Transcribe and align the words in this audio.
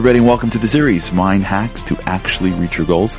everybody, 0.00 0.16
and 0.16 0.26
welcome 0.26 0.48
to 0.48 0.56
the 0.56 0.66
series, 0.66 1.12
Mind 1.12 1.44
Hacks 1.44 1.82
to 1.82 1.94
Actually 2.06 2.52
Reach 2.52 2.78
Your 2.78 2.86
Goals. 2.86 3.18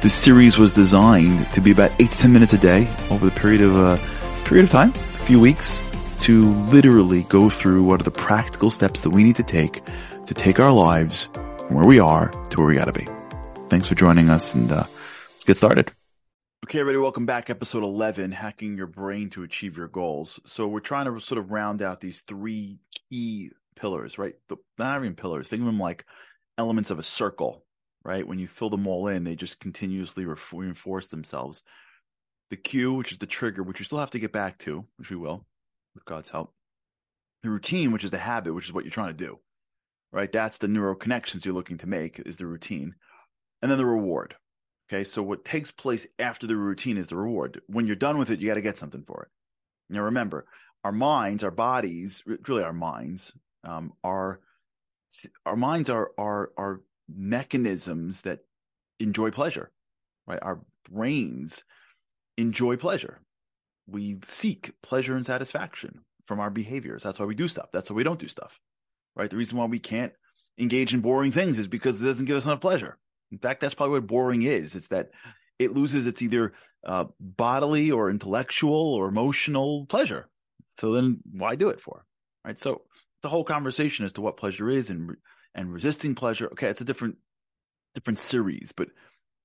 This 0.00 0.14
series 0.14 0.58
was 0.58 0.72
designed 0.72 1.44
to 1.54 1.60
be 1.60 1.72
about 1.72 1.90
eight 2.00 2.08
to 2.12 2.18
ten 2.18 2.32
minutes 2.32 2.52
a 2.52 2.58
day 2.58 2.88
over 3.10 3.24
the 3.24 3.32
period 3.32 3.60
of 3.60 3.74
a 3.74 3.80
uh, 3.80 4.44
period 4.44 4.62
of 4.62 4.70
time, 4.70 4.90
a 4.90 5.26
few 5.26 5.40
weeks, 5.40 5.82
to 6.20 6.48
literally 6.70 7.24
go 7.24 7.50
through 7.50 7.82
what 7.82 8.00
are 8.00 8.04
the 8.04 8.12
practical 8.12 8.70
steps 8.70 9.00
that 9.00 9.10
we 9.10 9.24
need 9.24 9.34
to 9.34 9.42
take 9.42 9.82
to 10.26 10.32
take 10.32 10.60
our 10.60 10.70
lives 10.70 11.28
from 11.34 11.74
where 11.74 11.84
we 11.84 11.98
are 11.98 12.28
to 12.50 12.58
where 12.58 12.68
we 12.68 12.76
gotta 12.76 12.92
be. 12.92 13.08
Thanks 13.68 13.88
for 13.88 13.96
joining 13.96 14.30
us 14.30 14.54
and 14.54 14.70
uh, 14.70 14.84
let's 15.32 15.42
get 15.42 15.56
started. 15.56 15.92
Okay, 16.64 16.78
everybody, 16.78 17.02
welcome 17.02 17.26
back. 17.26 17.50
Episode 17.50 17.82
11, 17.82 18.30
Hacking 18.30 18.76
Your 18.76 18.86
Brain 18.86 19.30
to 19.30 19.42
Achieve 19.42 19.76
Your 19.76 19.88
Goals. 19.88 20.38
So 20.46 20.68
we're 20.68 20.78
trying 20.78 21.06
to 21.06 21.18
sort 21.18 21.40
of 21.40 21.50
round 21.50 21.82
out 21.82 22.00
these 22.00 22.20
three 22.20 22.78
key 23.10 23.50
pillars, 23.80 24.18
right? 24.18 24.34
The, 24.48 24.56
not 24.78 25.00
even 25.00 25.14
pillars. 25.14 25.48
Think 25.48 25.60
of 25.60 25.66
them 25.66 25.80
like 25.80 26.04
elements 26.58 26.90
of 26.90 26.98
a 26.98 27.04
circle, 27.04 27.64
right? 28.04 28.26
When 28.26 28.38
you 28.38 28.46
fill 28.46 28.70
them 28.70 28.86
all 28.86 29.08
in, 29.08 29.24
they 29.24 29.36
just 29.36 29.60
continuously 29.60 30.26
reinforce 30.52 31.08
themselves. 31.08 31.62
The 32.50 32.56
cue, 32.56 32.92
which 32.92 33.12
is 33.12 33.18
the 33.18 33.26
trigger, 33.26 33.62
which 33.62 33.78
we 33.78 33.84
still 33.84 33.98
have 33.98 34.10
to 34.10 34.18
get 34.18 34.32
back 34.32 34.58
to, 34.60 34.84
which 34.96 35.10
we 35.10 35.16
will 35.16 35.46
with 35.94 36.04
God's 36.04 36.28
help. 36.28 36.52
The 37.42 37.50
routine, 37.50 37.92
which 37.92 38.04
is 38.04 38.10
the 38.10 38.18
habit, 38.18 38.52
which 38.52 38.66
is 38.66 38.72
what 38.72 38.84
you're 38.84 38.92
trying 38.92 39.16
to 39.16 39.24
do, 39.24 39.38
right? 40.12 40.30
That's 40.30 40.58
the 40.58 40.68
neural 40.68 40.94
connections 40.94 41.44
you're 41.44 41.54
looking 41.54 41.78
to 41.78 41.86
make 41.86 42.20
is 42.20 42.36
the 42.36 42.46
routine. 42.46 42.94
And 43.62 43.70
then 43.70 43.78
the 43.78 43.86
reward. 43.86 44.34
Okay. 44.92 45.04
So 45.04 45.22
what 45.22 45.44
takes 45.44 45.70
place 45.70 46.06
after 46.18 46.46
the 46.46 46.56
routine 46.56 46.98
is 46.98 47.06
the 47.06 47.16
reward. 47.16 47.60
When 47.66 47.86
you're 47.86 47.96
done 47.96 48.18
with 48.18 48.30
it, 48.30 48.40
you 48.40 48.48
got 48.48 48.54
to 48.54 48.60
get 48.60 48.76
something 48.76 49.04
for 49.06 49.22
it. 49.22 49.28
Now 49.88 50.02
remember, 50.02 50.46
our 50.84 50.92
minds, 50.92 51.44
our 51.44 51.50
bodies, 51.50 52.22
really 52.26 52.62
our 52.62 52.72
minds, 52.72 53.32
um, 53.64 53.92
are 54.04 54.40
our 55.44 55.56
minds 55.56 55.90
are 55.90 56.10
are 56.18 56.52
are 56.56 56.80
mechanisms 57.08 58.22
that 58.22 58.40
enjoy 58.98 59.30
pleasure, 59.30 59.70
right? 60.26 60.38
Our 60.42 60.60
brains 60.90 61.64
enjoy 62.36 62.76
pleasure. 62.76 63.20
We 63.86 64.18
seek 64.24 64.72
pleasure 64.82 65.16
and 65.16 65.26
satisfaction 65.26 66.00
from 66.26 66.40
our 66.40 66.50
behaviors. 66.50 67.02
That's 67.02 67.18
why 67.18 67.26
we 67.26 67.34
do 67.34 67.48
stuff. 67.48 67.70
That's 67.72 67.90
why 67.90 67.96
we 67.96 68.04
don't 68.04 68.20
do 68.20 68.28
stuff, 68.28 68.58
right? 69.16 69.28
The 69.28 69.36
reason 69.36 69.58
why 69.58 69.66
we 69.66 69.80
can't 69.80 70.12
engage 70.58 70.94
in 70.94 71.00
boring 71.00 71.32
things 71.32 71.58
is 71.58 71.66
because 71.66 72.00
it 72.00 72.04
doesn't 72.04 72.26
give 72.26 72.36
us 72.36 72.44
enough 72.44 72.60
pleasure. 72.60 72.98
In 73.32 73.38
fact, 73.38 73.60
that's 73.60 73.74
probably 73.74 73.94
what 73.98 74.06
boring 74.06 74.42
is. 74.42 74.74
It's 74.74 74.88
that 74.88 75.10
it 75.58 75.74
loses 75.74 76.06
its 76.06 76.22
either 76.22 76.52
uh, 76.84 77.04
bodily 77.20 77.90
or 77.90 78.10
intellectual 78.10 78.94
or 78.94 79.08
emotional 79.08 79.86
pleasure. 79.86 80.28
So 80.78 80.92
then 80.92 81.18
why 81.32 81.56
do 81.56 81.68
it 81.68 81.80
for? 81.80 82.04
Right. 82.44 82.58
So 82.58 82.82
the 83.22 83.28
whole 83.28 83.44
conversation 83.44 84.04
as 84.04 84.12
to 84.14 84.20
what 84.20 84.36
pleasure 84.36 84.68
is 84.68 84.90
and 84.90 85.16
and 85.54 85.72
resisting 85.72 86.14
pleasure. 86.14 86.46
Okay, 86.52 86.68
it's 86.68 86.80
a 86.80 86.84
different 86.84 87.16
different 87.94 88.18
series, 88.18 88.72
but 88.76 88.88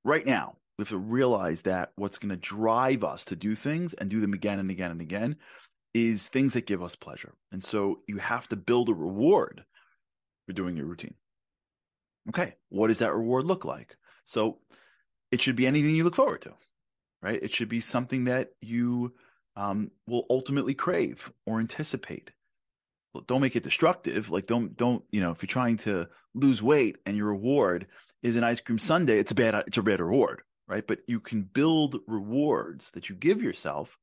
right 0.03 0.25
now 0.25 0.57
we 0.77 0.83
have 0.83 0.89
to 0.89 0.97
realize 0.97 1.63
that 1.63 1.91
what's 1.95 2.17
going 2.17 2.29
to 2.29 2.35
drive 2.35 3.03
us 3.03 3.25
to 3.25 3.35
do 3.35 3.55
things 3.55 3.93
and 3.93 4.09
do 4.09 4.19
them 4.19 4.33
again 4.33 4.59
and 4.59 4.69
again 4.69 4.91
and 4.91 5.01
again 5.01 5.37
is 5.93 6.27
things 6.27 6.53
that 6.53 6.67
give 6.67 6.83
us 6.83 6.95
pleasure. 6.95 7.33
And 7.51 7.63
so 7.63 8.01
you 8.07 8.17
have 8.17 8.47
to 8.49 8.57
build 8.57 8.89
a 8.89 8.93
reward 8.93 9.63
for 10.45 10.53
doing 10.53 10.75
your 10.75 10.85
routine. 10.85 11.15
Okay, 12.29 12.55
what 12.69 12.87
does 12.87 12.99
that 12.99 13.15
reward 13.15 13.45
look 13.45 13.63
like? 13.65 13.95
So 14.25 14.57
it 15.31 15.41
should 15.41 15.55
be 15.55 15.67
anything 15.67 15.95
you 15.95 16.03
look 16.03 16.15
forward 16.15 16.41
to, 16.41 16.53
right? 17.21 17.41
It 17.41 17.53
should 17.53 17.69
be 17.69 17.81
something 17.81 18.25
that 18.25 18.49
you 18.61 19.13
um, 19.55 19.91
will 20.05 20.25
ultimately 20.29 20.73
crave 20.73 21.31
or 21.45 21.59
anticipate 21.59 22.31
don't 23.21 23.41
make 23.41 23.55
it 23.55 23.63
destructive. 23.63 24.29
Like 24.29 24.47
don't 24.47 24.75
don't 24.75 25.03
you 25.11 25.21
know 25.21 25.31
if 25.31 25.41
you're 25.41 25.47
trying 25.47 25.77
to 25.77 26.07
lose 26.33 26.61
weight 26.61 26.97
and 27.05 27.15
your 27.15 27.27
reward 27.27 27.87
is 28.21 28.35
an 28.35 28.43
ice 28.43 28.59
cream 28.59 28.79
sundae, 28.79 29.19
it's 29.19 29.31
a 29.31 29.35
bad 29.35 29.55
it's 29.67 29.77
a 29.77 29.81
bad 29.81 29.99
reward, 29.99 30.41
right? 30.67 30.85
But 30.85 30.99
you 31.07 31.19
can 31.19 31.43
build 31.43 31.99
rewards 32.07 32.91
that 32.91 33.09
you 33.09 33.15
give 33.15 33.41
yourself 33.41 33.97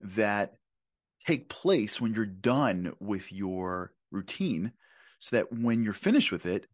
that 0.00 0.54
take 1.26 1.48
place 1.48 2.00
when 2.00 2.14
you're 2.14 2.26
done 2.26 2.94
with 2.98 3.32
your 3.32 3.92
routine, 4.10 4.72
so 5.20 5.36
that 5.36 5.52
when 5.52 5.84
you're 5.84 5.92
finished 5.92 6.32
with 6.32 6.46
it, 6.46 6.66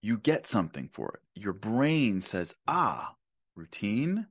you 0.00 0.16
get 0.16 0.46
something 0.46 0.88
for 0.92 1.14
it. 1.14 1.40
Your 1.40 1.52
brain 1.52 2.20
says, 2.20 2.54
"Ah, 2.66 3.14
routine." 3.54 4.26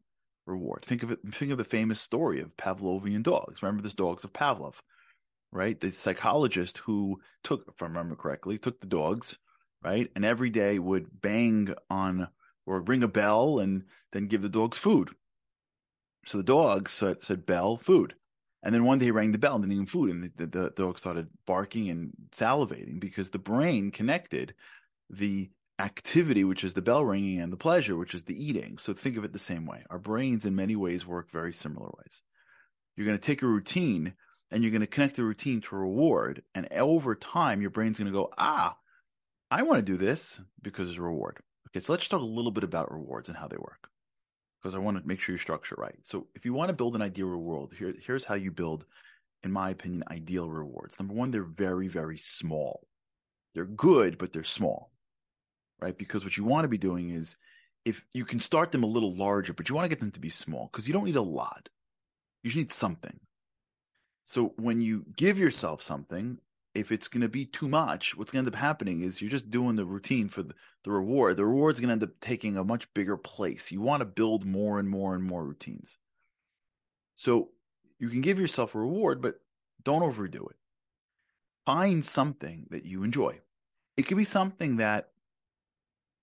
Reward. 0.46 0.84
Think 0.84 1.04
of 1.04 1.12
it. 1.12 1.20
Think 1.34 1.54
of 1.54 1.58
the 1.58 1.64
famous 1.64 2.02
story 2.02 2.42
of 2.42 2.58
Pavlovian 2.58 3.24
dogs. 3.24 3.62
Remember 3.62 3.82
this 3.82 3.94
dogs 3.94 4.26
of 4.26 4.34
Pavlov 4.34 4.82
right? 5.54 5.80
The 5.80 5.92
psychologist 5.92 6.80
who 6.80 7.22
took, 7.44 7.66
if 7.68 7.82
I 7.82 7.86
remember 7.86 8.16
correctly, 8.16 8.58
took 8.58 8.82
the 8.82 8.88
dogs, 8.88 9.38
right? 9.84 10.10
And 10.16 10.26
every 10.26 10.50
day 10.50 10.80
would 10.80 11.22
bang 11.22 11.74
on 11.90 12.28
or 12.66 12.82
ring 12.82 13.04
a 13.04 13.08
bell 13.08 13.60
and 13.60 13.84
then 14.12 14.28
give 14.28 14.42
the 14.42 14.50
dogs 14.50 14.78
food. 14.78 15.10
So 16.26 16.38
the 16.38 16.44
dogs 16.44 16.94
said, 16.94 17.24
said 17.24 17.46
bell, 17.46 17.78
food. 17.78 18.16
And 18.64 18.74
then 18.74 18.86
one 18.86 18.98
day 18.98 19.06
he 19.06 19.12
rang 19.12 19.34
the 19.34 19.38
bell 19.38 19.56
and 19.56 19.64
didn't 19.64 19.74
even 19.74 19.86
food. 19.86 20.10
And 20.10 20.24
the, 20.24 20.46
the, 20.46 20.46
the 20.48 20.70
dog 20.70 20.98
started 20.98 21.28
barking 21.46 21.90
and 21.90 22.14
salivating 22.32 23.00
because 23.00 23.30
the 23.30 23.40
brain 23.40 23.92
connected 23.92 24.54
the 25.10 25.50
activity, 25.80 26.46
which 26.46 26.64
is 26.64 26.74
the 26.74 26.82
bell 26.82 27.04
ringing, 27.04 27.42
and 27.42 27.52
the 27.52 27.58
pleasure, 27.58 27.98
which 27.98 28.16
is 28.16 28.24
the 28.24 28.42
eating. 28.42 28.78
So 28.78 28.94
think 28.94 29.18
of 29.18 29.26
it 29.26 29.34
the 29.34 29.40
same 29.40 29.66
way. 29.66 29.84
Our 29.90 30.00
brains, 30.00 30.46
in 30.46 30.56
many 30.56 30.78
ways, 30.78 31.06
work 31.06 31.30
very 31.30 31.52
similar 31.52 31.88
ways. 31.98 32.22
You're 32.96 33.08
going 33.08 33.18
to 33.18 33.26
take 33.26 33.42
a 33.42 33.48
routine 33.48 34.14
and 34.54 34.62
you're 34.62 34.72
going 34.72 34.82
to 34.82 34.88
connect 34.88 35.16
the 35.16 35.24
routine 35.24 35.62
to 35.62 35.76
reward. 35.76 36.44
And 36.54 36.72
over 36.72 37.16
time, 37.16 37.60
your 37.60 37.72
brain's 37.72 37.98
going 37.98 38.06
to 38.06 38.18
go, 38.18 38.32
ah, 38.38 38.78
I 39.50 39.64
want 39.64 39.80
to 39.80 39.92
do 39.92 39.98
this 39.98 40.40
because 40.62 40.88
it's 40.88 41.00
a 41.00 41.02
reward. 41.02 41.40
Okay, 41.68 41.80
so 41.80 41.92
let's 41.92 42.08
talk 42.08 42.22
a 42.22 42.24
little 42.24 42.52
bit 42.52 42.64
about 42.64 42.92
rewards 42.92 43.30
and 43.30 43.38
how 43.38 43.48
they 43.48 43.58
work 43.58 43.90
because 44.62 44.76
I 44.76 44.78
want 44.78 45.02
to 45.02 45.08
make 45.08 45.20
sure 45.20 45.34
you 45.34 45.40
structure 45.40 45.76
right. 45.78 45.98
So 46.04 46.28
if 46.36 46.46
you 46.46 46.54
want 46.54 46.70
to 46.70 46.76
build 46.76 46.96
an 46.96 47.02
ideal 47.02 47.28
reward, 47.28 47.72
here, 47.78 47.96
here's 48.06 48.24
how 48.24 48.36
you 48.36 48.52
build, 48.52 48.86
in 49.44 49.52
my 49.52 49.72
opinion, 49.72 50.04
ideal 50.12 50.48
rewards. 50.48 51.00
Number 51.00 51.16
one, 51.16 51.32
they're 51.32 51.44
very, 51.44 51.88
very 51.88 52.20
small. 52.20 52.88
They're 53.56 53.66
good, 53.66 54.20
but 54.20 54.34
they're 54.34 54.44
small, 54.44 54.92
right? 55.82 55.98
Because 55.98 56.24
what 56.24 56.38
you 56.38 56.44
want 56.44 56.66
to 56.66 56.70
be 56.70 56.78
doing 56.78 57.10
is 57.10 57.38
if 57.86 58.06
you 58.14 58.24
can 58.24 58.40
start 58.40 58.72
them 58.72 58.84
a 58.84 58.88
little 58.88 59.16
larger, 59.16 59.54
but 59.54 59.68
you 59.68 59.74
want 59.74 59.86
to 59.86 59.90
get 59.90 60.00
them 60.00 60.12
to 60.12 60.20
be 60.20 60.30
small 60.30 60.70
because 60.72 60.88
you 60.88 60.94
don't 60.94 61.06
need 61.06 61.16
a 61.16 61.24
lot. 61.24 61.70
You 62.44 62.52
just 62.52 62.58
need 62.58 62.72
something. 62.72 63.20
So 64.26 64.54
when 64.58 64.82
you 64.82 65.06
give 65.16 65.38
yourself 65.38 65.82
something, 65.82 66.40
if 66.74 66.92
it's 66.92 67.08
going 67.08 67.22
to 67.22 67.30
be 67.30 67.46
too 67.46 67.68
much, 67.68 68.16
what's 68.16 68.32
going 68.32 68.46
to 68.46 68.48
end 68.48 68.56
up 68.56 68.60
happening 68.60 69.02
is 69.02 69.22
you're 69.22 69.30
just 69.30 69.52
doing 69.52 69.76
the 69.76 69.86
routine 69.86 70.28
for 70.28 70.44
the, 70.44 70.56
the 70.84 70.92
reward. 70.92 71.38
The 71.38 71.46
reward's 71.46 71.80
going 71.80 71.90
to 71.90 71.94
end 71.94 72.04
up 72.04 72.20
taking 72.20 72.58
a 72.58 72.64
much 72.64 72.92
bigger 72.94 73.18
place. 73.18 73.72
You 73.72 73.82
want 73.82 74.02
to 74.02 74.06
build 74.06 74.46
more 74.46 74.80
and 74.80 74.90
more 74.90 75.14
and 75.14 75.24
more 75.24 75.44
routines. 75.44 75.98
So 77.16 77.50
you 78.00 78.10
can 78.10 78.22
give 78.22 78.40
yourself 78.40 78.74
a 78.74 78.80
reward, 78.80 79.22
but 79.22 79.40
don't 79.84 80.04
overdo 80.04 80.46
it. 80.48 80.56
Find 81.66 82.04
something 82.04 82.66
that 82.72 82.86
you 82.86 83.04
enjoy. 83.04 83.40
It 83.96 84.04
could 84.04 84.18
be 84.18 84.26
something 84.26 84.78
that 84.78 85.10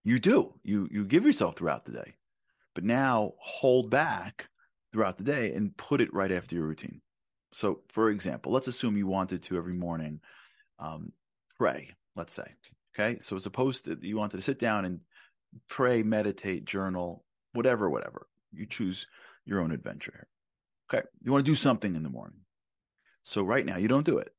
you 0.04 0.18
do. 0.18 0.54
You 0.64 0.88
you 0.90 1.04
give 1.04 1.24
yourself 1.24 1.56
throughout 1.56 1.84
the 1.84 1.92
day. 1.92 2.16
But 2.74 2.84
now 2.84 3.34
hold 3.38 3.90
back 3.90 4.48
throughout 4.92 5.18
the 5.18 5.24
day 5.24 5.52
and 5.52 5.76
put 5.76 6.00
it 6.00 6.12
right 6.12 6.32
after 6.32 6.56
your 6.56 6.66
routine. 6.66 7.00
So, 7.52 7.80
for 7.88 8.10
example, 8.10 8.52
let's 8.52 8.68
assume 8.68 8.96
you 8.96 9.06
wanted 9.06 9.42
to 9.44 9.56
every 9.56 9.74
morning 9.74 10.20
um, 10.78 11.12
pray, 11.58 11.90
let's 12.16 12.34
say. 12.34 12.54
Okay. 12.94 13.18
So, 13.20 13.36
as 13.36 13.46
opposed 13.46 13.84
to 13.84 13.98
you 14.00 14.16
wanted 14.16 14.36
to 14.36 14.42
sit 14.42 14.58
down 14.58 14.84
and 14.84 15.00
pray, 15.68 16.02
meditate, 16.02 16.64
journal, 16.64 17.24
whatever, 17.52 17.90
whatever. 17.90 18.26
You 18.52 18.66
choose 18.66 19.06
your 19.44 19.60
own 19.60 19.72
adventure 19.72 20.12
here. 20.12 20.28
Okay. 20.92 21.08
You 21.22 21.32
want 21.32 21.44
to 21.44 21.50
do 21.50 21.56
something 21.56 21.94
in 21.94 22.02
the 22.02 22.10
morning. 22.10 22.40
So, 23.24 23.42
right 23.42 23.66
now, 23.66 23.76
you 23.76 23.88
don't 23.88 24.06
do 24.06 24.18
it, 24.18 24.32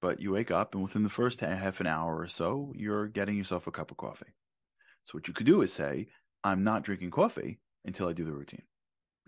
but 0.00 0.20
you 0.20 0.32
wake 0.32 0.50
up 0.50 0.74
and 0.74 0.82
within 0.82 1.02
the 1.02 1.08
first 1.08 1.40
half 1.40 1.80
an 1.80 1.86
hour 1.86 2.18
or 2.18 2.28
so, 2.28 2.72
you're 2.76 3.08
getting 3.08 3.36
yourself 3.36 3.66
a 3.66 3.72
cup 3.72 3.90
of 3.90 3.96
coffee. 3.96 4.34
So, 5.04 5.12
what 5.12 5.26
you 5.26 5.34
could 5.34 5.46
do 5.46 5.62
is 5.62 5.72
say, 5.72 6.08
I'm 6.44 6.64
not 6.64 6.82
drinking 6.82 7.10
coffee 7.10 7.58
until 7.84 8.08
I 8.08 8.12
do 8.12 8.24
the 8.24 8.32
routine. 8.32 8.62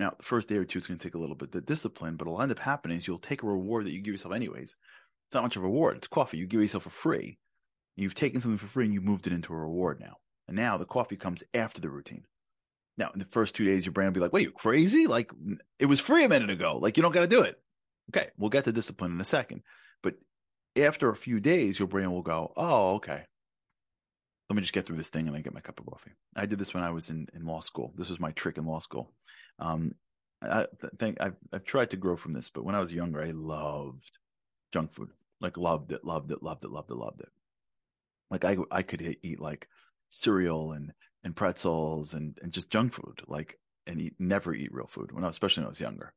Now, 0.01 0.15
the 0.17 0.25
first 0.25 0.49
day 0.49 0.57
or 0.57 0.65
two, 0.65 0.79
it's 0.79 0.87
going 0.87 0.99
to 0.99 1.05
take 1.07 1.15
a 1.15 1.19
little 1.19 1.37
bit 1.37 1.55
of 1.55 1.67
discipline, 1.67 2.17
but 2.17 2.27
what'll 2.27 2.41
end 2.41 2.51
up 2.51 2.59
happening 2.59 2.97
is 2.97 3.07
you'll 3.07 3.19
take 3.19 3.43
a 3.43 3.47
reward 3.47 3.85
that 3.85 3.93
you 3.93 4.01
give 4.01 4.15
yourself 4.15 4.35
anyways. 4.35 4.75
It's 5.29 5.35
not 5.35 5.43
much 5.43 5.57
of 5.57 5.63
a 5.63 5.67
reward. 5.67 5.99
It's 5.99 6.09
coffee. 6.09 6.39
You 6.39 6.47
give 6.47 6.63
yourself 6.63 6.85
for 6.85 6.91
free. 6.91 7.39
You've 7.97 8.15
taken 8.15 8.41
something 8.41 8.57
for 8.57 8.67
free 8.67 8.87
and 8.87 8.95
you 8.95 9.03
moved 9.03 9.27
it 9.27 9.35
into 9.35 9.53
a 9.53 9.57
reward 9.57 10.01
now. 10.01 10.17
And 10.49 10.57
now 10.57 10.79
the 10.79 10.87
coffee 10.87 11.17
comes 11.17 11.45
after 11.53 11.83
the 11.83 11.91
routine. 11.91 12.25
Now, 12.97 13.11
in 13.13 13.19
the 13.19 13.27
first 13.27 13.55
two 13.55 13.67
days, 13.67 13.85
your 13.85 13.93
brain 13.93 14.07
will 14.07 14.15
be 14.15 14.21
like, 14.21 14.33
wait, 14.33 14.45
you 14.45 14.53
crazy? 14.53 15.07
Like, 15.07 15.33
it 15.79 15.85
was 15.85 16.01
free 16.01 16.25
a 16.25 16.31
minute 16.31 16.49
ago. 16.49 16.79
Like, 16.79 16.97
you 16.97 17.03
don't 17.03 17.13
got 17.13 17.21
to 17.21 17.27
do 17.27 17.43
it. 17.43 17.61
Okay, 18.09 18.31
we'll 18.39 18.49
get 18.49 18.65
to 18.65 18.73
discipline 18.73 19.13
in 19.13 19.21
a 19.21 19.25
second. 19.25 19.61
But 20.03 20.15
after 20.79 21.11
a 21.11 21.17
few 21.17 21.41
days, 21.41 21.79
your 21.79 21.89
brain 21.89 22.11
will 22.11 22.23
go, 22.23 22.55
oh, 22.57 22.95
okay. 22.95 23.25
Let 24.49 24.57
me 24.57 24.63
just 24.63 24.73
get 24.73 24.87
through 24.87 24.97
this 24.97 25.11
thing 25.11 25.27
and 25.27 25.37
then 25.37 25.43
get 25.43 25.53
my 25.53 25.61
cup 25.61 25.79
of 25.79 25.85
coffee. 25.85 26.13
I 26.35 26.47
did 26.47 26.59
this 26.59 26.73
when 26.73 26.85
I 26.85 26.91
was 26.91 27.11
in, 27.11 27.29
in 27.35 27.45
law 27.45 27.61
school. 27.61 27.93
This 27.97 28.09
was 28.09 28.19
my 28.19 28.33
trick 28.33 28.57
in 28.57 28.65
law 28.65 28.79
school. 28.79 29.13
Um, 29.61 29.95
I 30.43 30.67
think 30.99 31.19
I've, 31.21 31.37
I've 31.53 31.65
tried 31.65 31.91
to 31.91 31.97
grow 31.97 32.17
from 32.17 32.33
this, 32.33 32.51
but 32.51 32.65
when 32.65 32.75
I 32.75 32.81
was 32.81 32.93
younger, 32.93 33.23
I 33.23 33.33
loved 33.33 34.19
junk 34.73 34.93
food. 34.93 35.11
Like 35.41 35.57
loved 35.57 35.93
it, 35.93 36.05
loved 36.05 36.31
it, 36.31 36.43
loved 36.43 36.65
it, 36.65 36.71
loved 36.71 36.91
it, 36.91 36.95
loved 36.95 37.21
it. 37.21 37.29
Like 38.31 38.45
I, 38.45 38.57
I 38.71 38.83
could 38.83 39.03
eat 39.23 39.41
like 39.41 39.69
cereal 40.11 40.73
and, 40.73 40.93
and 41.25 41.37
pretzels 41.37 42.15
and, 42.15 42.39
and 42.43 42.53
just 42.53 42.71
junk 42.71 42.95
food, 42.95 43.23
like, 43.27 43.59
and 43.87 44.01
eat, 44.01 44.15
never 44.19 44.55
eat 44.55 44.73
real 44.73 44.87
food 44.87 45.13
when 45.13 45.25
I, 45.25 45.29
especially 45.29 45.63
when 45.63 45.67
I 45.67 45.71
was 45.71 45.81
younger. 45.81 46.13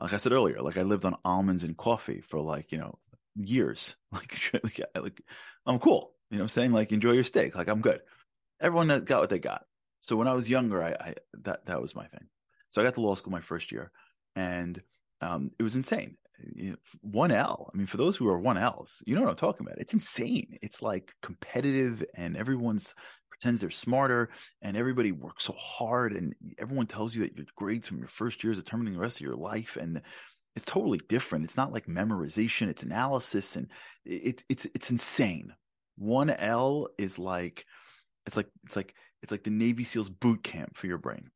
Like 0.00 0.14
I 0.14 0.16
said 0.16 0.32
earlier, 0.32 0.62
like 0.62 0.78
I 0.78 0.82
lived 0.82 1.04
on 1.04 1.16
almonds 1.24 1.62
and 1.62 1.76
coffee 1.76 2.22
for 2.22 2.40
like, 2.40 2.72
you 2.72 2.78
know, 2.78 2.98
years. 3.36 3.96
Like, 4.12 4.60
like, 4.64 4.80
like 5.00 5.22
I'm 5.66 5.78
cool. 5.78 6.12
You 6.30 6.38
know, 6.38 6.46
saying 6.48 6.72
like, 6.72 6.90
enjoy 6.90 7.12
your 7.12 7.24
steak. 7.24 7.54
Like 7.54 7.68
I'm 7.68 7.80
good. 7.80 8.00
Everyone 8.60 8.88
got 9.04 9.20
what 9.20 9.30
they 9.30 9.38
got. 9.38 9.64
So 10.00 10.16
when 10.16 10.26
I 10.28 10.34
was 10.34 10.48
younger, 10.48 10.82
I, 10.82 10.90
I 10.90 11.14
that, 11.42 11.66
that 11.66 11.80
was 11.80 11.94
my 11.94 12.06
thing. 12.06 12.26
So 12.70 12.80
I 12.80 12.84
got 12.84 12.94
to 12.94 13.02
law 13.02 13.14
school 13.14 13.32
my 13.32 13.40
first 13.42 13.70
year 13.70 13.92
and, 14.36 14.82
um, 15.20 15.50
it 15.58 15.62
was 15.62 15.76
insane. 15.76 16.16
One 17.02 17.30
L. 17.30 17.68
I 17.72 17.76
mean, 17.76 17.86
for 17.86 17.98
those 17.98 18.16
who 18.16 18.26
are 18.28 18.38
one 18.38 18.56
L's, 18.56 19.02
you 19.04 19.14
know 19.14 19.20
what 19.20 19.30
I'm 19.30 19.36
talking 19.36 19.66
about. 19.66 19.78
It's 19.78 19.92
insane. 19.92 20.56
It's 20.62 20.80
like 20.80 21.12
competitive, 21.22 22.02
and 22.14 22.36
everyone's 22.36 22.94
pretends 23.30 23.60
they're 23.60 23.70
smarter, 23.70 24.30
and 24.62 24.76
everybody 24.76 25.12
works 25.12 25.44
so 25.44 25.52
hard, 25.52 26.14
and 26.14 26.34
everyone 26.58 26.86
tells 26.86 27.14
you 27.14 27.22
that 27.22 27.36
your 27.36 27.44
grades 27.56 27.86
from 27.86 27.98
your 27.98 28.08
first 28.08 28.42
year 28.42 28.52
is 28.52 28.58
determining 28.58 28.94
the 28.94 29.00
rest 29.00 29.18
of 29.18 29.26
your 29.26 29.36
life, 29.36 29.76
and 29.78 30.00
it's 30.56 30.64
totally 30.64 31.00
different. 31.08 31.44
It's 31.44 31.58
not 31.58 31.72
like 31.72 31.86
memorization; 31.86 32.68
it's 32.68 32.82
analysis, 32.82 33.56
and 33.56 33.68
it, 34.06 34.42
it's 34.48 34.66
it's 34.74 34.90
insane. 34.90 35.52
One 35.98 36.30
L 36.30 36.88
is 36.96 37.18
like 37.18 37.66
it's 38.26 38.36
like 38.36 38.48
it's 38.64 38.76
like 38.76 38.94
it's 39.22 39.30
like 39.32 39.44
the 39.44 39.50
Navy 39.50 39.84
SEALs 39.84 40.08
boot 40.08 40.42
camp 40.42 40.76
for 40.76 40.86
your 40.86 40.98
brain. 40.98 41.30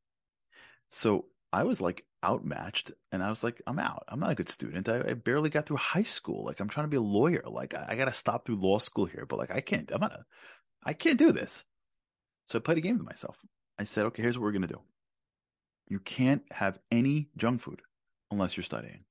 So 0.89 1.25
I 1.51 1.63
was 1.63 1.81
like 1.81 2.05
outmatched 2.23 2.91
and 3.11 3.23
I 3.23 3.29
was 3.29 3.43
like, 3.43 3.61
I'm 3.67 3.79
out. 3.79 4.03
I'm 4.07 4.19
not 4.19 4.31
a 4.31 4.35
good 4.35 4.49
student. 4.49 4.89
I, 4.89 4.99
I 4.99 5.13
barely 5.13 5.49
got 5.49 5.65
through 5.65 5.77
high 5.77 6.03
school. 6.03 6.43
Like 6.45 6.59
I'm 6.59 6.69
trying 6.69 6.85
to 6.85 6.89
be 6.89 6.97
a 6.97 7.01
lawyer. 7.01 7.43
Like 7.45 7.73
I, 7.73 7.85
I 7.89 7.95
got 7.95 8.05
to 8.05 8.13
stop 8.13 8.45
through 8.45 8.57
law 8.57 8.79
school 8.79 9.05
here, 9.05 9.25
but 9.27 9.39
like 9.39 9.51
I 9.51 9.61
can't, 9.61 9.91
I'm 9.91 10.01
not 10.01 10.13
a, 10.13 10.25
I 10.83 10.93
can't 10.93 11.19
do 11.19 11.31
this. 11.31 11.63
So 12.45 12.59
I 12.59 12.61
played 12.61 12.77
a 12.77 12.81
game 12.81 12.97
with 12.97 13.07
myself. 13.07 13.37
I 13.79 13.83
said, 13.83 14.05
okay, 14.07 14.21
here's 14.21 14.37
what 14.37 14.43
we're 14.43 14.51
going 14.51 14.61
to 14.63 14.67
do. 14.67 14.81
You 15.87 15.99
can't 15.99 16.43
have 16.51 16.79
any 16.91 17.29
junk 17.37 17.61
food 17.61 17.81
unless 18.31 18.57
you're 18.57 18.63
studying. 18.63 19.03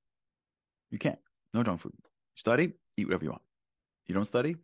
You 0.91 0.99
can't. 0.99 1.19
No 1.53 1.63
junk 1.63 1.81
food. 1.81 1.93
Study, 2.35 2.73
eat 2.97 3.05
whatever 3.05 3.23
you 3.23 3.31
want. 3.31 3.41
You 4.07 4.15
don't 4.15 4.25
study, 4.25 4.55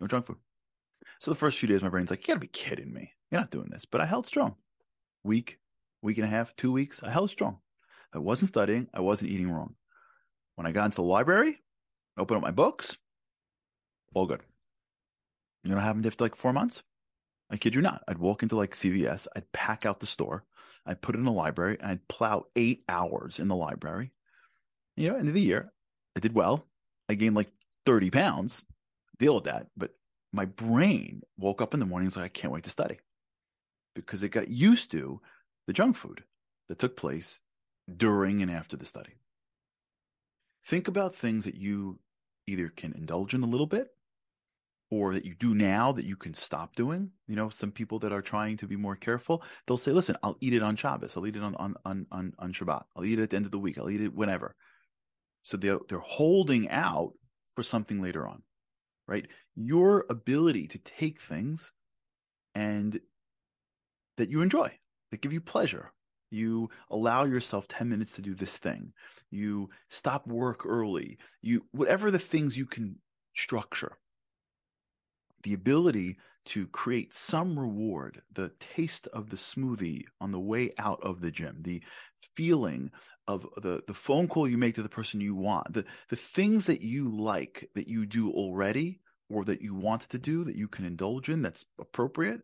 no 0.00 0.06
junk 0.06 0.26
food. 0.26 0.38
So 1.20 1.30
the 1.30 1.36
first 1.36 1.58
few 1.58 1.68
days, 1.68 1.82
my 1.82 1.90
brain's 1.90 2.10
like, 2.10 2.26
you 2.26 2.32
got 2.32 2.34
to 2.34 2.40
be 2.40 2.46
kidding 2.48 2.92
me. 2.92 3.12
You're 3.30 3.40
not 3.40 3.50
doing 3.50 3.68
this. 3.70 3.84
But 3.84 4.00
I 4.00 4.06
held 4.06 4.26
strong. 4.26 4.56
Week, 5.22 5.58
week 6.04 6.18
and 6.18 6.26
a 6.26 6.30
half, 6.30 6.54
two 6.56 6.70
weeks, 6.70 7.02
I 7.02 7.10
held 7.10 7.30
strong. 7.30 7.58
I 8.12 8.18
wasn't 8.18 8.50
studying. 8.50 8.88
I 8.94 9.00
wasn't 9.00 9.30
eating 9.30 9.50
wrong. 9.50 9.74
When 10.54 10.66
I 10.66 10.72
got 10.72 10.84
into 10.84 10.96
the 10.96 11.02
library, 11.02 11.58
opened 12.16 12.36
up 12.36 12.42
my 12.42 12.52
books, 12.52 12.96
all 14.14 14.26
good. 14.26 14.42
You 15.64 15.70
know 15.70 15.76
what 15.76 15.84
happened 15.84 16.06
after 16.06 16.22
like 16.22 16.36
four 16.36 16.52
months? 16.52 16.82
I 17.50 17.56
kid 17.56 17.74
you 17.74 17.80
not. 17.80 18.04
I'd 18.06 18.18
walk 18.18 18.42
into 18.42 18.54
like 18.54 18.74
CVS, 18.74 19.26
I'd 19.34 19.50
pack 19.52 19.84
out 19.86 20.00
the 20.00 20.06
store, 20.06 20.44
I'd 20.86 21.02
put 21.02 21.14
it 21.14 21.18
in 21.18 21.24
the 21.24 21.32
library, 21.32 21.78
and 21.80 21.90
I'd 21.90 22.08
plow 22.08 22.44
eight 22.54 22.84
hours 22.88 23.38
in 23.38 23.48
the 23.48 23.56
library. 23.56 24.12
You 24.96 25.08
know, 25.08 25.16
end 25.16 25.28
of 25.28 25.34
the 25.34 25.40
year, 25.40 25.72
I 26.16 26.20
did 26.20 26.34
well. 26.34 26.66
I 27.08 27.14
gained 27.14 27.34
like 27.34 27.50
30 27.86 28.10
pounds, 28.10 28.64
deal 29.18 29.34
with 29.34 29.44
that. 29.44 29.66
But 29.76 29.90
my 30.32 30.44
brain 30.44 31.22
woke 31.36 31.60
up 31.60 31.74
in 31.74 31.80
the 31.80 31.86
morning 31.86 32.06
was 32.06 32.16
like, 32.16 32.24
I 32.26 32.28
can't 32.28 32.52
wait 32.52 32.64
to 32.64 32.70
study 32.70 32.98
because 33.94 34.22
it 34.22 34.30
got 34.30 34.48
used 34.48 34.90
to 34.92 35.20
the 35.66 35.72
junk 35.72 35.96
food 35.96 36.24
that 36.68 36.78
took 36.78 36.96
place 36.96 37.40
during 37.96 38.42
and 38.42 38.50
after 38.50 38.76
the 38.76 38.86
study. 38.86 39.14
Think 40.66 40.88
about 40.88 41.14
things 41.14 41.44
that 41.44 41.56
you 41.56 41.98
either 42.46 42.68
can 42.68 42.92
indulge 42.94 43.34
in 43.34 43.42
a 43.42 43.46
little 43.46 43.66
bit 43.66 43.88
or 44.90 45.12
that 45.14 45.24
you 45.24 45.34
do 45.34 45.54
now 45.54 45.92
that 45.92 46.04
you 46.04 46.16
can 46.16 46.34
stop 46.34 46.74
doing. 46.76 47.10
You 47.26 47.36
know, 47.36 47.48
some 47.48 47.72
people 47.72 47.98
that 48.00 48.12
are 48.12 48.22
trying 48.22 48.56
to 48.58 48.66
be 48.66 48.76
more 48.76 48.96
careful, 48.96 49.42
they'll 49.66 49.76
say, 49.76 49.92
listen, 49.92 50.16
I'll 50.22 50.36
eat 50.40 50.54
it 50.54 50.62
on 50.62 50.76
Shabbos. 50.76 51.16
I'll 51.16 51.26
eat 51.26 51.36
it 51.36 51.42
on, 51.42 51.54
on, 51.56 51.74
on, 51.84 52.32
on, 52.38 52.52
Shabbat. 52.52 52.84
I'll 52.96 53.04
eat 53.04 53.18
it 53.18 53.22
at 53.22 53.30
the 53.30 53.36
end 53.36 53.46
of 53.46 53.52
the 53.52 53.58
week. 53.58 53.78
I'll 53.78 53.90
eat 53.90 54.00
it 54.00 54.14
whenever. 54.14 54.54
So 55.42 55.56
they're, 55.56 55.80
they're 55.88 55.98
holding 55.98 56.70
out 56.70 57.12
for 57.54 57.62
something 57.62 58.00
later 58.00 58.26
on, 58.26 58.42
right? 59.06 59.26
Your 59.54 60.06
ability 60.08 60.68
to 60.68 60.78
take 60.78 61.20
things 61.20 61.72
and 62.54 63.00
that 64.16 64.30
you 64.30 64.42
enjoy, 64.42 64.70
that 65.14 65.22
give 65.22 65.32
you 65.32 65.40
pleasure, 65.40 65.92
you 66.30 66.68
allow 66.90 67.24
yourself 67.24 67.68
10 67.68 67.88
minutes 67.88 68.12
to 68.14 68.22
do 68.22 68.34
this 68.34 68.56
thing. 68.56 68.92
You 69.30 69.70
stop 69.88 70.26
work 70.26 70.66
early. 70.66 71.18
You 71.40 71.64
whatever 71.70 72.10
the 72.10 72.18
things 72.18 72.56
you 72.56 72.66
can 72.66 72.96
structure. 73.34 73.96
The 75.44 75.54
ability 75.54 76.16
to 76.46 76.66
create 76.68 77.14
some 77.14 77.58
reward 77.58 78.20
the 78.34 78.50
taste 78.60 79.06
of 79.12 79.30
the 79.30 79.36
smoothie 79.36 80.02
on 80.20 80.30
the 80.30 80.40
way 80.40 80.72
out 80.78 81.02
of 81.02 81.22
the 81.22 81.30
gym 81.30 81.56
the 81.62 81.82
feeling 82.36 82.90
of 83.26 83.46
the 83.62 83.82
the 83.86 83.94
phone 83.94 84.28
call 84.28 84.46
you 84.46 84.58
make 84.58 84.74
to 84.74 84.82
the 84.82 84.88
person 84.88 85.22
you 85.22 85.34
want 85.34 85.72
the 85.72 85.84
the 86.10 86.16
things 86.16 86.66
that 86.66 86.82
you 86.82 87.08
like 87.08 87.70
that 87.74 87.88
you 87.88 88.04
do 88.04 88.30
already 88.30 89.00
or 89.30 89.42
that 89.42 89.62
you 89.62 89.74
want 89.74 90.02
to 90.02 90.18
do 90.18 90.44
that 90.44 90.56
you 90.56 90.68
can 90.68 90.84
indulge 90.84 91.30
in 91.30 91.40
that's 91.40 91.64
appropriate 91.80 92.42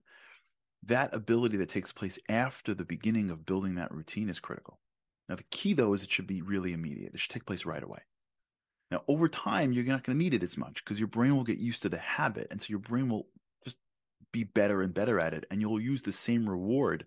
that 0.84 1.14
ability 1.14 1.56
that 1.58 1.68
takes 1.68 1.92
place 1.92 2.18
after 2.28 2.74
the 2.74 2.84
beginning 2.84 3.30
of 3.30 3.46
building 3.46 3.74
that 3.74 3.92
routine 3.92 4.28
is 4.28 4.40
critical. 4.40 4.78
Now, 5.28 5.36
the 5.36 5.44
key 5.50 5.74
though 5.74 5.94
is 5.94 6.02
it 6.02 6.10
should 6.10 6.26
be 6.26 6.42
really 6.42 6.72
immediate. 6.72 7.14
It 7.14 7.20
should 7.20 7.30
take 7.30 7.46
place 7.46 7.64
right 7.64 7.82
away. 7.82 8.00
Now, 8.90 9.02
over 9.06 9.28
time, 9.28 9.72
you're 9.72 9.84
not 9.84 10.02
going 10.02 10.18
to 10.18 10.22
need 10.22 10.34
it 10.34 10.42
as 10.42 10.56
much 10.56 10.84
because 10.84 10.98
your 10.98 11.08
brain 11.08 11.36
will 11.36 11.44
get 11.44 11.58
used 11.58 11.82
to 11.82 11.88
the 11.88 11.98
habit. 11.98 12.48
And 12.50 12.60
so 12.60 12.66
your 12.68 12.80
brain 12.80 13.08
will 13.08 13.28
just 13.62 13.76
be 14.32 14.42
better 14.42 14.82
and 14.82 14.92
better 14.92 15.20
at 15.20 15.34
it. 15.34 15.44
And 15.50 15.60
you'll 15.60 15.80
use 15.80 16.02
the 16.02 16.12
same 16.12 16.48
reward 16.48 17.06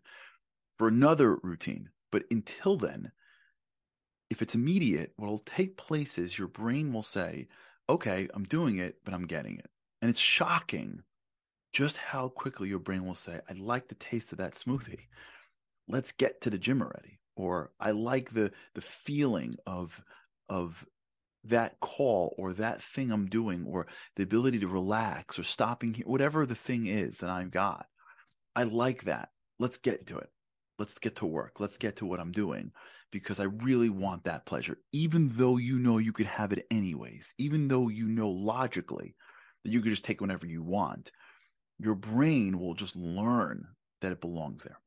for 0.77 0.87
another 0.87 1.35
routine. 1.43 1.89
But 2.11 2.23
until 2.31 2.77
then, 2.77 3.11
if 4.29 4.41
it's 4.41 4.55
immediate, 4.55 5.11
what 5.17 5.29
will 5.29 5.39
take 5.39 5.75
place 5.75 6.17
is 6.17 6.37
your 6.37 6.47
brain 6.47 6.93
will 6.93 7.03
say, 7.03 7.47
okay, 7.89 8.29
I'm 8.33 8.45
doing 8.45 8.77
it, 8.77 8.99
but 9.03 9.13
I'm 9.13 9.27
getting 9.27 9.57
it. 9.57 9.69
And 10.01 10.09
it's 10.09 10.19
shocking 10.19 11.03
just 11.73 11.97
how 11.97 12.29
quickly 12.29 12.69
your 12.69 12.79
brain 12.79 13.05
will 13.05 13.15
say, 13.15 13.41
I 13.49 13.53
like 13.53 13.87
the 13.87 13.95
taste 13.95 14.31
of 14.31 14.37
that 14.37 14.53
smoothie. 14.53 15.07
Let's 15.87 16.11
get 16.11 16.39
to 16.41 16.49
the 16.49 16.57
gym 16.57 16.81
already. 16.81 17.19
Or 17.35 17.71
I 17.79 17.91
like 17.91 18.31
the 18.31 18.51
the 18.75 18.81
feeling 18.81 19.57
of 19.65 20.01
of 20.49 20.85
that 21.45 21.79
call 21.81 22.35
or 22.37 22.53
that 22.53 22.81
thing 22.81 23.11
I'm 23.11 23.25
doing 23.25 23.65
or 23.67 23.87
the 24.15 24.23
ability 24.23 24.59
to 24.59 24.67
relax 24.67 25.37
or 25.37 25.43
stopping 25.43 25.95
here, 25.95 26.05
whatever 26.05 26.45
the 26.45 26.55
thing 26.55 26.85
is 26.85 27.17
that 27.17 27.31
I've 27.31 27.51
got. 27.51 27.87
I 28.55 28.63
like 28.63 29.05
that. 29.05 29.29
Let's 29.59 29.77
get 29.77 30.05
to 30.07 30.19
it. 30.19 30.29
Let's 30.77 30.93
get 30.99 31.15
to 31.17 31.25
work. 31.25 31.59
Let's 31.59 31.79
get 31.79 31.97
to 31.97 32.05
what 32.05 32.19
I'm 32.19 32.31
doing 32.31 32.71
because 33.11 33.39
I 33.39 33.45
really 33.45 33.89
want 33.89 34.23
that 34.25 34.45
pleasure, 34.45 34.77
even 34.91 35.29
though 35.33 35.57
you 35.57 35.79
know 35.79 35.97
you 35.97 36.13
could 36.13 36.27
have 36.27 36.53
it 36.53 36.67
anyways, 36.69 37.33
even 37.39 37.67
though 37.67 37.89
you 37.89 38.05
know 38.07 38.29
logically 38.29 39.15
that 39.63 39.71
you 39.71 39.81
could 39.81 39.91
just 39.91 40.05
take 40.05 40.21
whenever 40.21 40.45
you 40.45 40.61
want 40.61 41.11
your 41.79 41.95
brain 41.95 42.59
will 42.59 42.73
just 42.73 42.95
learn 42.95 43.67
that 44.01 44.11
it 44.11 44.21
belongs 44.21 44.63
there. 44.63 44.79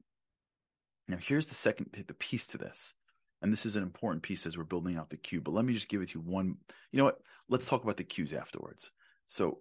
Now, 1.08 1.18
here's 1.18 1.46
the 1.46 1.54
second 1.54 1.90
the 2.06 2.14
piece 2.14 2.46
to 2.48 2.58
this. 2.58 2.94
And 3.42 3.52
this 3.52 3.66
is 3.66 3.76
an 3.76 3.82
important 3.82 4.22
piece 4.22 4.46
as 4.46 4.56
we're 4.56 4.64
building 4.64 4.96
out 4.96 5.10
the 5.10 5.16
cue. 5.16 5.40
But 5.40 5.54
let 5.54 5.64
me 5.64 5.74
just 5.74 5.88
give 5.88 6.00
it 6.00 6.08
to 6.10 6.18
you 6.18 6.24
one. 6.24 6.56
You 6.90 6.98
know 6.98 7.04
what? 7.04 7.20
Let's 7.48 7.66
talk 7.66 7.84
about 7.84 7.98
the 7.98 8.04
cues 8.04 8.32
afterwards. 8.32 8.90
So, 9.28 9.58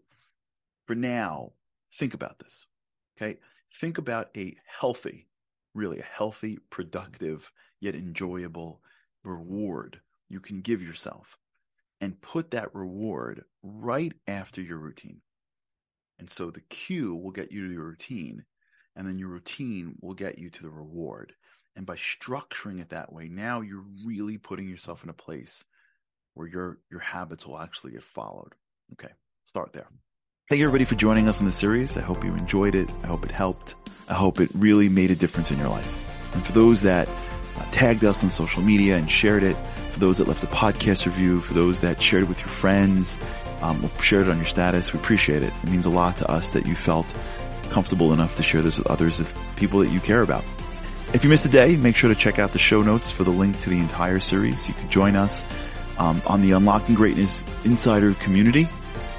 for 0.88 0.96
now, 0.96 1.52
think 1.98 2.14
about 2.14 2.40
this. 2.40 2.66
Okay. 3.18 3.40
Think 3.80 3.98
about 3.98 4.30
a 4.38 4.56
healthy, 4.66 5.28
really 5.74 6.00
a 6.00 6.04
healthy, 6.04 6.60
productive, 6.70 7.52
yet 7.82 7.96
enjoyable 7.96 8.82
reward 9.24 10.00
you 10.30 10.40
can 10.40 10.62
give 10.62 10.82
yourself 10.82 11.38
and 12.02 12.22
put 12.22 12.52
that 12.52 12.74
reward 12.74 13.44
right 13.64 14.14
after 14.28 14.62
your 14.62 14.78
routine. 14.78 15.22
And 16.20 16.30
so 16.30 16.50
the 16.50 16.62
cue 16.62 17.16
will 17.16 17.32
get 17.32 17.52
you 17.52 17.68
to 17.68 17.74
your 17.74 17.84
routine, 17.84 18.46
and 18.96 19.08
then 19.08 19.20
your 19.20 19.30
routine 19.30 19.96
will 20.02 20.14
get 20.14 20.38
you 20.38 20.50
to 20.50 20.64
the 20.64 20.70
reward. 20.70 21.34
And 21.76 21.86
by 21.86 21.96
structuring 21.96 22.80
it 22.80 22.90
that 22.90 23.12
way, 23.12 23.28
now 23.28 23.62
you're 23.62 23.84
really 24.06 24.38
putting 24.38 24.70
yourself 24.70 25.04
in 25.04 25.10
a 25.10 25.14
place 25.14 25.64
where 26.34 26.48
your 26.48 26.80
your 26.90 27.02
habits 27.02 27.46
will 27.46 27.60
actually 27.60 27.92
get 27.92 28.04
followed. 28.04 28.54
Okay, 28.94 29.12
start 29.46 29.74
there. 29.74 29.88
Thank 30.48 30.60
you 30.60 30.66
everybody 30.66 30.86
for 30.86 30.96
joining 30.96 31.28
us 31.28 31.40
in 31.40 31.46
the 31.48 31.52
series. 31.52 31.98
I 31.98 32.02
hope 32.02 32.24
you 32.24 32.34
enjoyed 32.36 32.76
it. 32.76 32.90
I 33.04 33.08
hope 33.08 33.26
it 33.26 33.32
helped. 33.32 33.76
I 34.08 34.14
hope 34.14 34.40
it 34.40 34.50
really 34.54 34.88
made 34.88 35.12
a 35.12 35.16
difference 35.16 35.50
in 35.50 35.58
your 35.58 35.70
life. 35.70 36.00
And 36.34 36.46
for 36.46 36.52
those 36.52 36.82
that 36.84 37.10
uh, 37.58 37.66
tagged 37.72 38.04
us 38.04 38.24
on 38.24 38.30
social 38.30 38.62
media 38.62 38.98
and 38.98 39.10
shared 39.10 39.44
it, 39.44 39.56
for 39.92 40.00
those 40.00 40.18
that 40.18 40.28
left 40.28 40.44
a 40.44 40.48
podcast 40.48 41.06
review, 41.06 41.40
for 41.42 41.54
those 41.54 41.80
that 41.80 42.02
shared 42.02 42.24
it 42.24 42.30
with 42.30 42.40
your 42.40 42.50
friends, 42.50 43.16
um, 43.62 43.90
share 44.02 44.22
it 44.22 44.30
on 44.30 44.38
your 44.38 44.46
status. 44.46 44.92
We 44.92 45.00
appreciate 45.00 45.42
it. 45.42 45.54
It 45.64 45.70
means 45.70 45.86
a 45.86 45.90
lot 45.90 46.18
to 46.18 46.30
us 46.30 46.50
that 46.52 46.66
you 46.66 46.76
felt 46.76 47.06
comfortable 47.70 48.14
enough 48.14 48.36
to 48.36 48.44
share 48.44 48.62
this 48.62 48.78
with 48.78 48.88
others 48.88 49.20
of 49.20 49.34
people 49.56 49.80
that 49.80 49.90
you 49.90 50.00
care 50.00 50.22
about. 50.22 50.44
If 51.14 51.24
you 51.24 51.30
missed 51.30 51.46
a 51.46 51.50
day, 51.50 51.78
make 51.78 51.96
sure 51.96 52.10
to 52.10 52.16
check 52.16 52.40
out 52.40 52.52
the 52.52 52.60
show 52.60 52.82
notes 52.82 53.10
for 53.10 53.24
the 53.24 53.32
link 53.32 53.60
to 53.62 53.70
the 53.70 53.78
entire 53.78 54.20
series. 54.20 54.68
You 54.68 54.74
can 54.74 54.90
join 54.90 55.16
us 55.16 55.44
um, 55.98 56.22
on 56.26 56.42
the 56.42 56.52
Unlocking 56.52 56.96
Greatness 56.96 57.44
Insider 57.64 58.14
community 58.16 58.68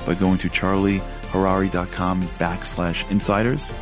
by 0.04 0.14
going 0.14 0.38
to 0.38 0.48
charlieharary.com 0.50 2.22
backslash 2.22 3.10
insiders. 3.10 3.72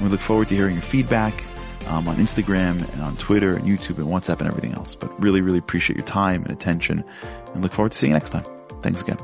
We 0.00 0.08
look 0.08 0.20
forward 0.20 0.48
to 0.48 0.56
hearing 0.56 0.74
your 0.74 0.82
feedback 0.82 1.44
um, 1.86 2.08
on 2.08 2.16
Instagram 2.16 2.88
and 2.92 3.02
on 3.02 3.16
Twitter 3.16 3.54
and 3.54 3.64
YouTube 3.64 3.98
and 3.98 4.06
WhatsApp 4.06 4.40
and 4.40 4.48
everything 4.48 4.74
else. 4.74 4.94
But 4.94 5.20
really, 5.20 5.40
really 5.40 5.58
appreciate 5.58 5.96
your 5.96 6.06
time 6.06 6.42
and 6.42 6.52
attention 6.52 7.04
and 7.54 7.62
look 7.62 7.72
forward 7.72 7.92
to 7.92 7.98
seeing 7.98 8.12
you 8.12 8.18
next 8.18 8.30
time. 8.30 8.44
Thanks 8.82 9.00
again. 9.00 9.18